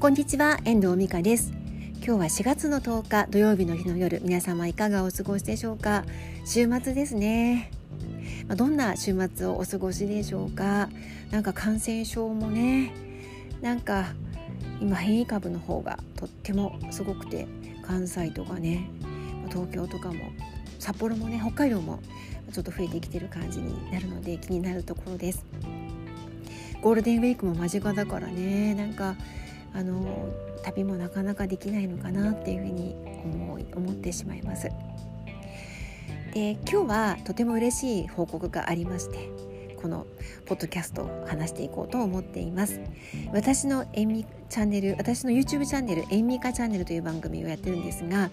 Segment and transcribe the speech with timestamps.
[0.00, 1.52] こんにちは遠藤美香です。
[1.96, 6.06] 今日は4月の10日土曜日の日の夜皆様いかがお過ごしでしょうか？
[6.46, 7.70] 週末ですね。
[8.56, 10.88] どんな週末をお過ごしでしょうか？
[11.30, 12.94] なんか感染症もね
[13.60, 14.06] なんか
[14.80, 17.46] 今変異株の方がとってもすごくて
[17.86, 18.88] 関西とかね
[19.50, 20.14] 東京とかも
[20.78, 22.00] 札幌もね北海道も
[22.50, 25.44] ちょっと増えてきてる感じになるので気になるところです。
[26.80, 29.14] ゴールデンウィークも間近だからねなんか
[29.74, 30.28] あの
[30.62, 34.68] 旅もなかなかできないのかなっていうふうに思い思ってしまいます。
[36.34, 39.30] で今日はとても嬉しい報告がありまして
[39.80, 40.06] この
[40.46, 42.80] ポッドキャストを話していこうと思っています。
[43.32, 48.30] 私のえみチャンネル私の YouTube チャンネルえみかチャンネルという番組をやってるんですが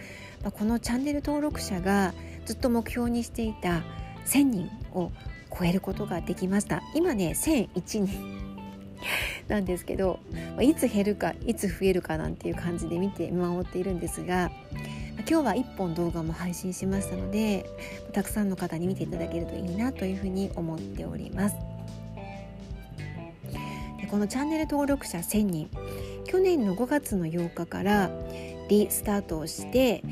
[0.52, 2.14] このチャンネル登録者が
[2.45, 3.84] ずっと目標にしていた
[4.26, 5.12] 1000人を
[5.58, 6.81] 超えることができました。
[6.94, 8.47] 今ね1001人
[9.48, 10.20] なんですけど
[10.62, 14.52] いつ減るかいつ増えるかなんていう感じで見て見守っているんですが
[15.30, 17.66] 今日は1本動画も配信しましたので
[18.14, 21.56] たくさんの方に見ていただけるといいなというふうに思っております。
[24.00, 25.70] でこのチャンネル登録者1000人。
[26.28, 28.12] 去年の5月の8日から
[28.70, 30.03] リスタートをして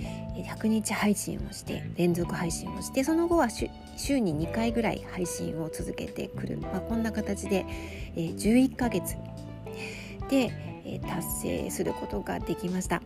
[0.43, 7.65] 100日配信をして連続配信をしてその後は週に2回ぐらい配信を続けてくる、まあ、こんな形で
[8.15, 9.15] 11ヶ月。
[10.29, 10.51] で
[11.07, 13.01] 達成することができました。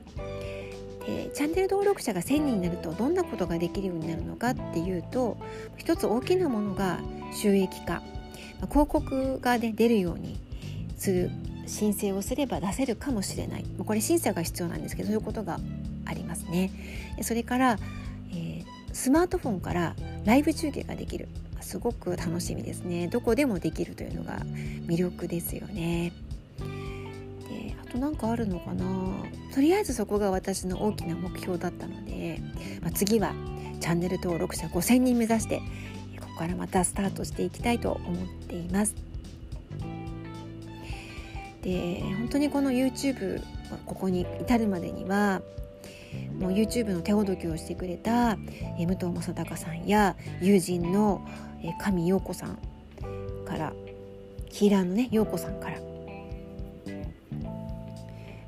[1.05, 5.37] でチャンネル登録者が1000人になるとどんなことができるようになるのかっていうと
[5.77, 6.99] 一つ大きなものが
[7.33, 8.01] 収益化。
[8.69, 10.37] 広告が、ね、出るように
[10.97, 11.31] する
[11.65, 13.65] 申請をすれば出せるかもしれない。
[13.85, 15.59] これ審査が必要なんですけどそういうことが
[16.09, 16.71] ありますね。
[17.21, 17.77] それから、
[18.31, 21.27] えー、スマートフォンからライブ中継ができる。
[21.61, 23.07] すごく楽しみですね。
[23.07, 24.39] どこでもできるというのが
[24.87, 26.11] 魅力ですよね。
[27.47, 28.85] であと何かあるのかな。
[29.53, 32.41] とりあえずそこが私の大きな目標だったので、
[32.81, 33.33] まあ、次は
[33.79, 35.61] チャンネル登録者5000人目指して
[36.19, 38.95] ここからまたスタートしていきたいと思っています。
[41.61, 43.43] で本当にこの YouTube
[43.85, 45.41] ここに至るまでには
[46.39, 48.37] もう YouTube の手ほどきをしてくれた、
[48.77, 51.27] え武藤正隆さんや友人の、
[51.61, 52.57] え上陽子さん
[53.45, 53.73] から
[54.49, 55.79] ヒーラーのね陽子さんから。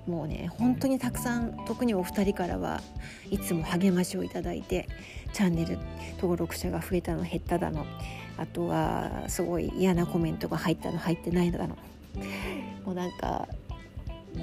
[0.08, 2.82] もうね本当にたくさん特にお二人からは
[3.30, 4.90] いつも励ましをいただいて
[5.32, 5.78] チャンネル
[6.16, 7.86] 登録者が増えたの減っただの。
[8.38, 11.78] あとはすごい嫌なコメントが入ったの入ってないのだの。
[12.86, 13.48] もうなんか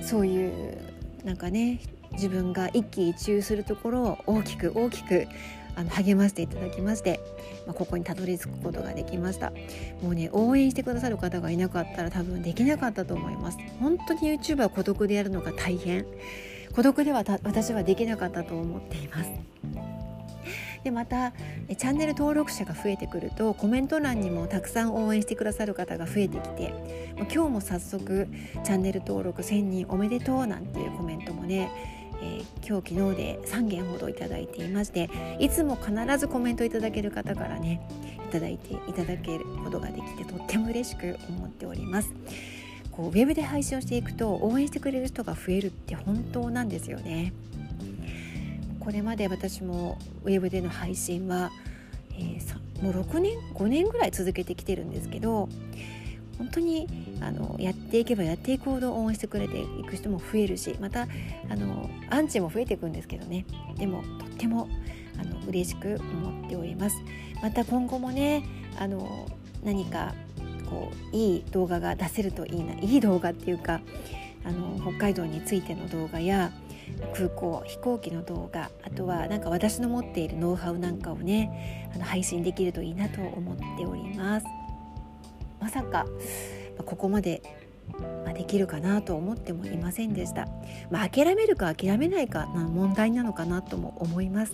[0.02, 0.78] そういう
[1.24, 1.80] なんかね
[2.18, 5.28] 自分が一喜一憂するところを大きく大きく
[5.76, 7.20] あの励ましていただきまして、
[7.64, 9.52] まあ、ここにたどり着くことができました。
[10.02, 13.58] もうね応援してくださる方がいなかったら多分できなかったと思います。
[13.80, 16.04] 本当に YouTube は孤独でやるのが大変。
[16.74, 19.30] 孤独では私はできなかったと思っています。
[20.82, 21.32] でまた
[21.76, 26.72] チャンネル登録者が増えてくるとコメント欄にもたくさん応援してくださる方が増えてきて
[27.18, 28.28] 今日も早速
[28.64, 35.08] チャンネル登録1000人おめでとうなんていうコメントもねえー、今日昨日で3件ほどいただいていまして
[35.38, 37.80] いつも必ずコメントいただける方からね
[38.28, 42.12] いただいていただけることができてとっても嬉しく思っております。
[42.92, 47.32] こうウェブで配信をしていくと応援してくれる人が増えるって本当なんですよね。
[48.80, 51.52] これまで私もウェブでの配信は、
[52.12, 55.48] えー、もう6年5年ぐらい続けてきてるんですけど
[56.38, 56.86] 本当に
[57.20, 61.08] あのやっていけばやっていくほど応援してくれていく人も増えるしまた
[61.48, 63.44] あのアンチも増えていくんですけどね。
[63.76, 64.68] でもとっても
[65.20, 66.96] あの嬉しく思っております。
[67.42, 68.44] また今後もね
[68.78, 69.28] あの
[69.64, 70.14] 何か
[70.68, 73.80] こういい動画が出せるといいないい動画っていうか
[74.44, 76.52] あの北海道についての動画や
[77.14, 84.57] 空港飛行機の動画あとはなんか私の持っているノウハウなんかをねあの配信できるといいなと思っております。
[85.60, 86.06] まさか
[86.84, 87.42] ここまで
[88.34, 90.46] できるかなと思ってもいませんでした、
[90.90, 94.52] まあ、諦めるか諦めないかな問題なのかなとも思います。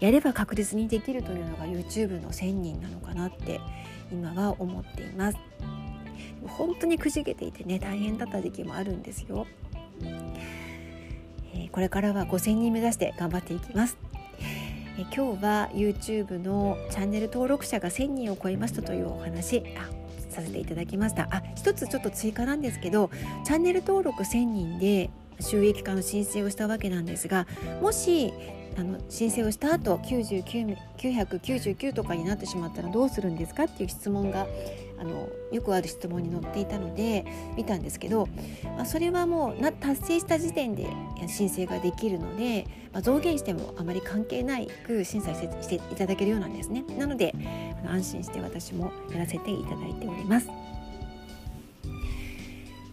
[0.00, 3.60] やれば確実にできるというのが YouTube の1000人なのかなって
[4.12, 5.38] 今は思っています。
[6.46, 9.46] 本当にくじけていてね大変だった時期もあるんですよ。
[11.72, 13.98] これからは5000人目指して頑張っていきます。
[14.98, 19.88] え今日は YouTube のチャンネル登録者が1000人を超えましたというお話あ
[20.28, 21.28] させていただきました。
[21.30, 23.10] あ一つちょっと追加なんですけど
[23.44, 27.46] チャンネル登録1000人で収益化の申請をしたわけなんですが
[27.80, 28.32] もし
[28.76, 34.48] あの申請をした後99 999とかになってしまったらどうするんですかっていう質問が
[35.00, 37.24] あのよくある質問に載っていたので
[37.56, 38.28] 見たんですけど、
[38.76, 40.86] まあ、それはもうな達成した時点で
[41.28, 46.84] 申請ができるので、まあ、増減してもあまり関係ないく審査していただけるようなんですね。
[46.98, 47.34] なので
[47.82, 50.48] あの安心して私もやらせていただいております。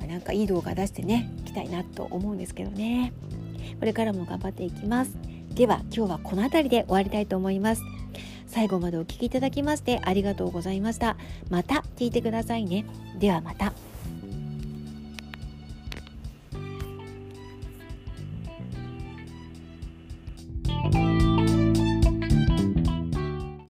[0.08, 3.14] なんかいい動画出してねいきたいなと思うんですけどね。
[3.80, 5.18] これからも頑張っていきます。
[5.56, 7.82] では今日はこの辺りで終わりたいと思います。
[8.56, 11.18] 最後までお聴きいただきましてありがとうございました。
[11.50, 12.86] また聞いてくださいね。
[13.20, 13.74] ではまた。